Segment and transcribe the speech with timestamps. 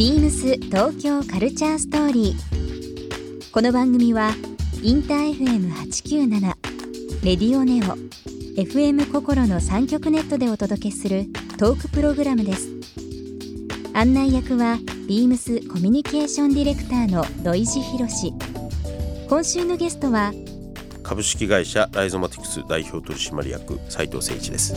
[0.00, 3.52] ビームス東京カルチャーストーリー。
[3.52, 4.30] この番組は
[4.82, 6.40] インター FM897
[7.22, 7.98] レディオネオ
[8.58, 11.26] FM 心の三極ネットでお届けする
[11.58, 12.70] トークプログラムです。
[13.92, 18.32] 案内役はビームスコミュニケーションディレクターの土井博志。
[19.28, 20.32] 今週のゲストは
[21.02, 24.72] 株式会社ライゾマティクス代表取締役斉藤誠一です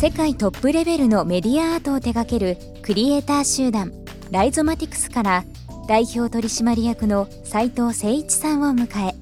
[0.00, 3.92] 世界トップレベルのメディアアートを手掛けるクリエイター集団
[4.30, 5.44] ライゾマティクスから
[5.86, 9.14] 代表取締役の斉藤誠一さんを迎え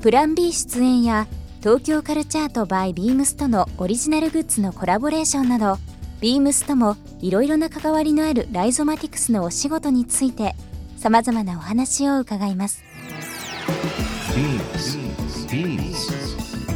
[0.00, 1.26] プラン B 出演や
[1.58, 5.76] 東京カルチャート by ビームスとのオリジナルグッズのコラボレーションなど
[6.22, 10.54] ビームスともいろいろな関わりのあるライゾマティクスのお仕事について
[10.96, 12.82] さまざまなお話を伺います。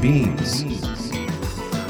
[0.03, 0.74] ビームス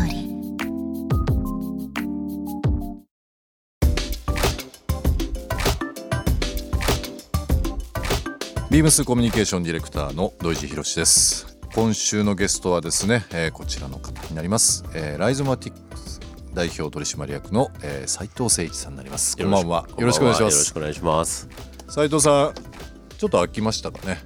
[8.71, 11.57] ビームスコミュニケーションディレクターの土井博志です。
[11.75, 16.21] 今週のゲストはですね、えーこちらの方になります、えーライゾマティックス
[16.53, 19.35] 代表取締役の、えー、斉藤誠一さんになります。
[19.35, 19.85] こんばんは。
[19.97, 21.49] よろしくお願いしまよろしすくお願いします。
[21.89, 22.53] 斉藤さん
[23.17, 24.23] ちょっと飽きましたかね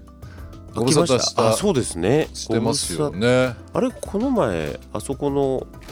[0.75, 2.29] ご無沙汰しあたそうですね。
[2.35, 3.27] してますよね。
[3.27, 3.55] 汰。
[3.73, 5.84] あれこの前あそこのし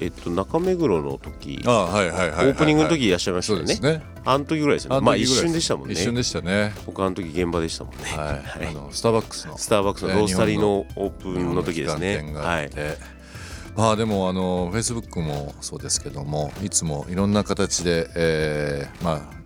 [0.00, 3.66] えっと中目黒の時あはいはいはいはい、オープニングの時いらっしゃいましたよね。
[3.74, 4.04] そうですね。
[4.24, 5.00] あの時ぐらいですよね。
[5.04, 5.94] まあ一瞬でしたもんね。
[5.94, 6.72] 一瞬でしたね。
[6.86, 8.02] 僕あの時現場でしたもんね。
[8.04, 9.58] はい、あのスターバックスの。
[9.58, 12.32] スターバックスのロースタリーのオープンの時ですね。
[12.34, 12.70] はい。
[13.76, 19.37] まあでもあのフェイスブックもそうですけどもいつもいろんな形で、えーまあ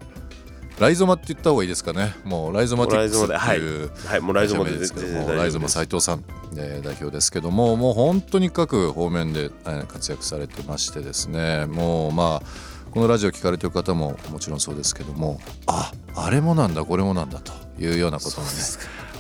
[0.79, 2.15] ライゾマって言った方がいいですかね。
[2.25, 4.21] もうライゾマティックスっていうはい。
[4.21, 4.95] もうライゾマでです。
[4.95, 6.25] けどもライゾマ斉藤さん、
[6.57, 11.67] えー代表ですけどももう本当に各方面でえー活躍されてましてですね。
[11.67, 12.47] もうまあ
[12.91, 18.51] このラジオ聞かれてる方ももちろんそうですけどもああれもなんだこれもなんだというようなことをね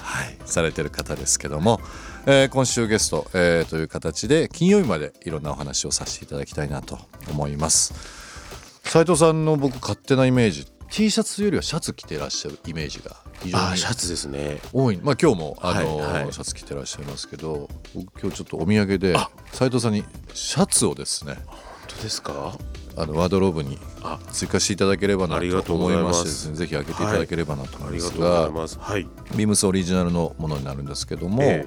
[0.02, 1.80] はい、されてる方ですけども、
[2.26, 6.98] えー今週ゲスト、えーという形で金曜日までいろんなお話をさせていただきたいなと
[7.30, 7.94] 思います。
[8.84, 14.60] 斉藤さんの僕勝手なイメージ T シャツよりはシャツ着てらっしゃるイメージが非常にあシャツですね。
[14.74, 14.98] 多い。
[15.02, 16.32] まあ今日もあの、はいはい。
[16.34, 19.16] シャツ着てらっしゃいますけど僕今日ちょっとお土産で
[19.52, 20.04] 斉藤さんに
[20.34, 21.56] シャツをですね本
[21.88, 22.58] 当ですか？
[22.94, 26.28] あのワードローブにあ追加していただければなと思います。
[26.28, 29.08] してねぜひ開けていただければなと思あいますりがはい。
[29.34, 31.64] ビームスオリジナルのものになるんですけども、え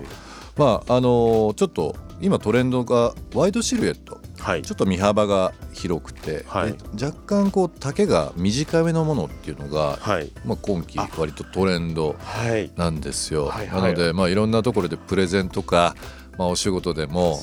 [0.57, 4.19] まああのちょっと今トレンドがワイドシルエット。
[4.21, 4.61] えはい。
[4.61, 6.73] ちょっと身幅が広くて、はい。
[6.73, 10.31] で若干こう丈が短めのものっていうのが、はい。
[10.45, 11.09] まあ、今季あ。
[11.17, 12.71] 割とトレンドはい。
[12.75, 13.51] なんですよ。
[13.71, 15.95] なので、まあ、いろんなところでプレゼンとか、
[16.37, 17.39] まあ、お仕事でも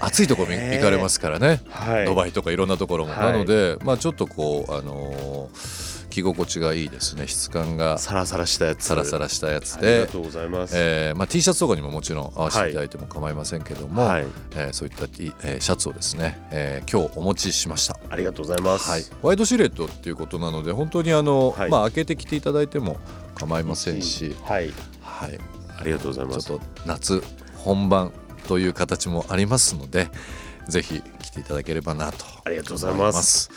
[0.00, 2.06] 暑いところに行かれますからね、はい。
[2.06, 3.12] ドバイとかいろんなところも。
[3.12, 3.32] はい。
[3.32, 5.85] なので、まあ、ちょっとこう、あのー
[6.16, 7.26] 着心地がいいですね。
[7.26, 7.98] 質感が。
[7.98, 8.84] サラサラしたやつ。
[8.84, 10.74] サラサラしたやつありでがとうございます。
[10.76, 14.26] えーまあ、T シャツとかにももちろん合わせていただいても構いませんけども、はい。
[14.52, 17.98] えーそういった T、えーシャツをですね、えー今日お持ちしました。
[18.08, 18.90] ありがとうございます。
[18.90, 21.70] はい、ワイドシルエットっていうことなので本当にあの、はい。
[21.70, 22.98] まあ開けてきていただいても
[23.34, 24.72] 構いませんし、はい。
[25.02, 25.38] はい、
[25.78, 26.46] ありがとうございます。
[26.46, 27.22] ちょっと夏
[27.56, 28.12] 本番
[28.46, 30.08] という形もありますので
[30.68, 33.50] ぜひ来ていただければなとありがとうございます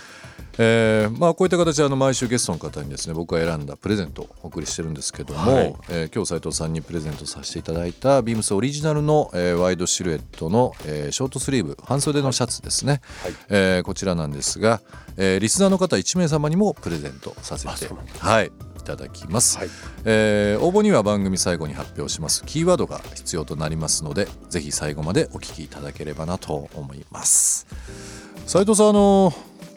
[0.61, 5.75] えーまあ、こういった形であの毎週ゲストの方にですね僕が選んだプレゼントをお送りしてるんですけども、はい。
[5.89, 13.33] えー今日斉藤さんにプレゼントさせていただいたビームスオリジナルの、えーワイドシルエットの、えーショートスリーブ半袖のシャツですね、はい。
[13.47, 14.81] えーこちらなんですが、
[15.15, 19.69] えーリスナーの方1名様にもプレゼントさせてはいいただきます、はい。
[20.03, 22.43] えー応募には番組最後に発表します。
[22.45, 27.65] キーワードが必要となりますのでぜひ最後までお聞きいただければなと思います。
[28.45, 29.33] 斉藤さんあの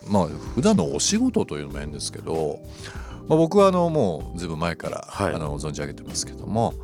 [0.08, 2.60] まあ普段のお仕事というのも変ですけど、
[3.28, 5.34] まあ、僕はあのもうずいぶん前から、はい。
[5.34, 6.75] あの存じ上げてますけども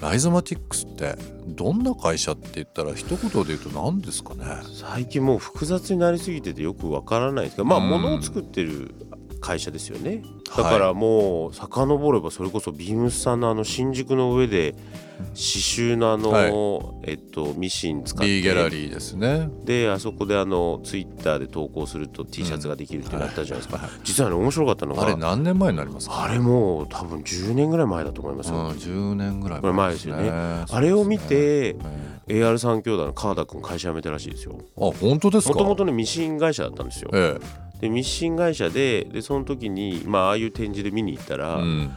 [0.00, 1.16] ライゾマティックスって
[1.46, 4.44] どんな会社って言ったら一言で言うと何ですかね。
[4.72, 7.88] 最近もう複雑になりすぎててよくわからないですけどまあうん。
[7.88, 8.94] 物を作ってる
[9.42, 10.22] 会社ですよね。
[10.56, 18.26] だからもう遡ればそれこそビームスさんのあの新宿の上で刺繍のあの、はえっとミシン使って。
[18.26, 19.48] B ギャラリーですね。
[19.64, 26.24] であそこであのツイッターで投稿すると T シャツができるってなったじゃないですか、実はね面白かったのがあれ何年前になりますか？
[26.24, 30.30] あれもう多分10年ぐらい前だと思いますうんよ、10年ぐらい前ですよね。
[30.30, 31.76] あれを見て
[32.28, 34.58] AR 三兄弟の川田君会社辞めたらしいですよ。
[34.76, 35.54] あ本当ですか？
[35.54, 37.10] もともとねミシン会社だったんですよ。
[37.12, 37.38] え
[37.82, 41.90] でミシン会社ででその時にまあああいう展示で見に行ったえら、うん。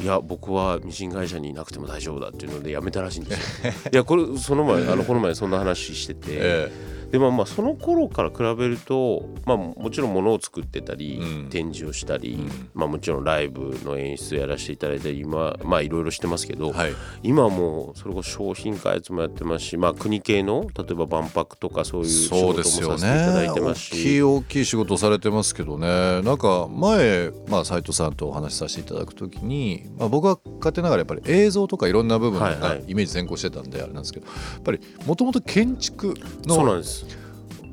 [0.00, 3.72] いや僕はミシン会社にいなくても大丈夫だっていうので辞めたらしいんですよ。
[3.92, 6.72] いやこれその前あのこの前そんな話してて、え
[7.10, 11.48] でもまあその頃から比べると、まあ、もちろん物を作ってたり、うん。
[11.48, 12.70] 展示をしたり、うん。
[12.74, 16.92] まあ、もちろんライブの演出やらせていただいたり今まあいろいろしてますけど、えはい。
[17.22, 26.22] 今はもうそれこそ商品開発もやってますし、まあ、国系の例えば万博とかそういう仕事もそうですよさせていただいてね大ますしきい大きい仕事されてますけどね。
[26.22, 32.84] なんか前、まあ、斉藤さんとお話しさせていただくときに、まあ、僕は勝手ながらやっぱり映像とかいろんな部分がはいはい。
[32.86, 36.14] イメージ先行してたんであれなんですけどやっぱりもともと建築
[36.44, 36.97] のそうなんです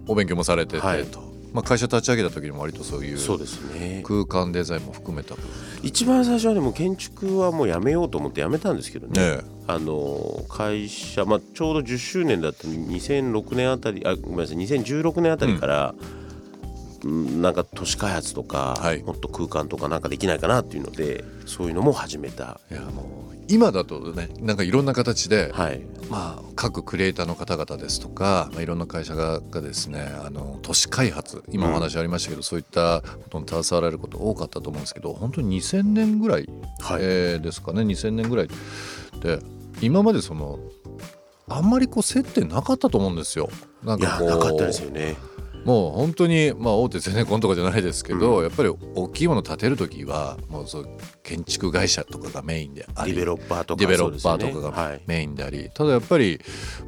[0.07, 1.05] お勉強もされててと、はい。
[1.53, 4.01] まあ、会社立ち上げた時にも割とそういうそうですね。
[4.05, 5.49] 空間デザインも含めた部分。
[5.83, 9.37] 一番最初はでも建築はもうやめようと思ってやめたんですけどね。
[9.37, 16.24] ねあの会社、まあ、ちょうど10周年だった2006年あたりあごめんなさい2016年あたりから、うん
[17.05, 19.03] なんか都市開発とか、はい。
[19.03, 22.59] もっと空間とかなんかできないかなっていうのでそういうのも始めた。
[22.71, 25.81] いやもう今だとねなんかいろんな形で、はい。
[26.09, 36.49] まあ、各クリエイターの方々ですとか、まあ、いろんな会社ががですねあの都市開発今お話ありましたけど、そういったことに携わられること多かったと思うんですけど本当に2000年ぐらい、
[36.79, 37.01] はい。
[37.03, 38.47] えーですかね2000年ぐらい。
[39.21, 39.39] で
[39.81, 40.57] 今までその
[41.47, 43.49] あんまりこう接点なかったと思うんですよ。
[43.83, 45.15] なんかこうなかったですよね
[45.65, 48.43] もう本当に、まあ、大手ゼネコンとかじゃないですけど、うん。
[48.43, 50.89] やっぱり大きいもの建てる時はもうそう
[51.23, 56.39] 建築会社とかがメインでありディベロッパーとかディベロッパーとかがメインであり、ただやっぱり、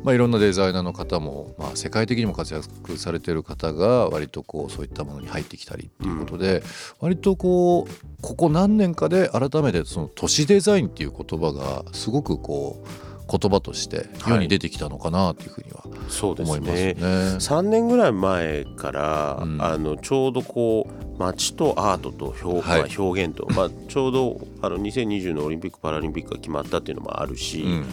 [0.04, 6.62] まあ、いろんなデザイナーの方も、まあ、世界的にも活躍されている方が割とこうそういったものに入ってきたりっていうことで、
[7.00, 16.94] 割とこうここ何年かで改めてその都市デザインっていう言葉がすごくこう言葉として世に出てきたのかなというふうには思いますね。
[16.94, 17.00] ね。
[17.02, 19.62] 3年ぐらい前から、うん。
[19.62, 22.82] あのちょうどこう街とアートと表,、はい。
[22.82, 27.86] まあ、表現と、まあ、ちょうどあの2020のオリンピック・パラリンピックが決まったっていうのもあるし、うん。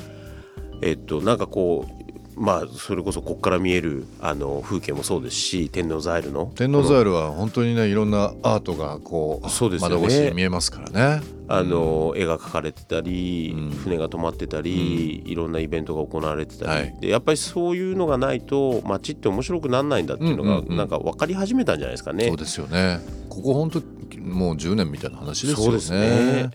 [0.82, 2.04] えっと、なんかこう
[2.36, 6.52] まあそれこそここから見えるあの風景もそうですし天王ザイルの。
[6.54, 9.94] 天王ザイルは本当にねいろんなアートがこうそうですよね。
[9.96, 11.22] 窓越しに見えますからね。
[11.46, 13.70] あの絵が描かれてたり、うん。
[13.70, 16.96] 船が止まってたり、いろんなイベントが行われてたり、はい。
[17.00, 20.76] でやっぱりそういうのがないと街って面白くならないんだっていうのが、うんうんうん。
[20.76, 22.28] なんか分かり始めたんじゃないですかね。
[22.28, 23.00] そうですよね。
[23.28, 23.82] ここ本当
[24.20, 25.64] もう10年みたいな話ですよね。
[25.64, 26.50] そうですね。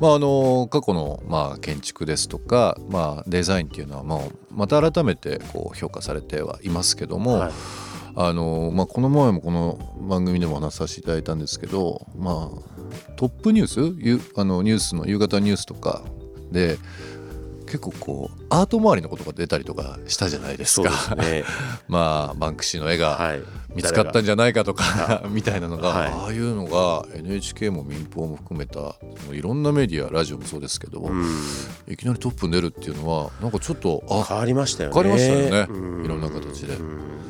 [0.00, 7.52] まああの過去のまあ建築ですとかまあデザインっていうのはもうまた改めてこう評価されてはいますけども、はい。
[8.14, 9.78] あのまあこの前もこの
[10.08, 12.71] 番組でも話させていただいたんですけど、まあ
[13.22, 13.94] トップニュース？
[14.00, 16.02] ゆあのニュースの夕方ニュースとか
[16.50, 16.76] で。
[17.66, 20.90] 結構こうアート周りのことが出たりとかしたじゃないですか。
[20.90, 21.44] ですね。
[21.88, 23.42] まあバンクシーの絵がはい。
[23.74, 28.96] 見つかったんじゃないかとか みたいなのが、はいああいうのが NHK も民放も含めた
[29.32, 31.24] いろんなメディアラジオもそうですけど、うん、
[31.88, 34.94] いきなりトップに出るっていうのはなんかちょっとあ変わりましたよね。
[34.94, 37.21] 変わりましたよねうんいろんな形でうん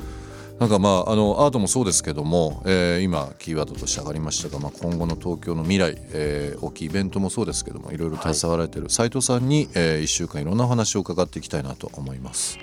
[0.63, 12.61] なんかまああのアートもそうですけども、えー今キーワードとして上がりましたが、まあ、今後の東京の未来、えー大きいイベントもそうですけどもいろいろ携わられている斉藤さんに、え1週間いろんなお話を伺っていきたいなと思います。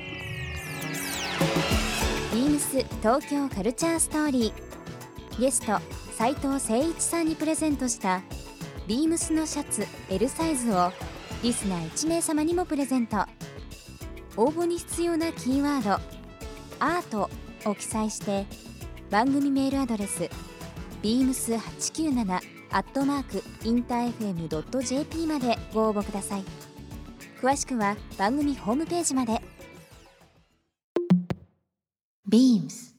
[2.33, 5.41] ビームス東京カルチャーストーリー。
[5.41, 5.77] ゲスト
[6.17, 8.21] 斉藤誠一さんにプレゼントした
[8.87, 10.93] ビームスのシャツ L サイズを
[11.43, 13.17] リスナー1名様にもプレゼント。
[14.37, 15.99] 応募に必要なキーワード
[16.79, 17.29] 「アート」
[17.67, 18.45] を記載して
[19.09, 20.29] 番組メールアドレス
[21.01, 22.39] beams897
[22.71, 26.43] アットマークインター FM.jp までご応募ください。
[27.41, 29.41] 詳しくは番組ホームページまで。
[32.29, 32.95] BEAMS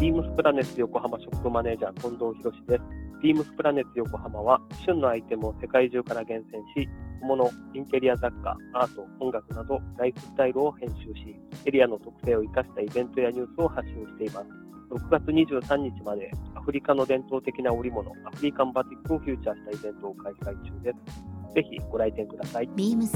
[0.00, 3.05] ビームスプラネッツ横浜ショップマネージャー近藤博です。
[3.22, 6.88] ビームスプラネッツ横浜は旬のアイテムを世界中から厳選し、
[7.20, 14.46] 小物、インテリア雑貨、アート、音楽などライフスタイルを編集し、エリアの特性を生かしたイベントやニュースを発信しています。
[14.90, 21.54] 6月23日までアフリカの伝統的な織物、アフリカンバティックをフューチャーしたイベントを開催中です。
[21.54, 22.68] ぜひご来店ください。
[22.68, 23.08] BEAMS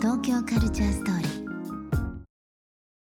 [0.00, 1.42] 東京カルチャーストーリー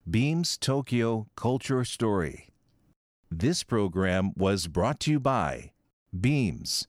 [0.07, 2.49] Beams Tokyo Culture Story.
[3.31, 5.72] This program was brought to you by
[6.13, 6.87] Beams